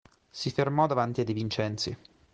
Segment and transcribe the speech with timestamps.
[0.31, 1.97] Si fermò davanti a De Vincenzi.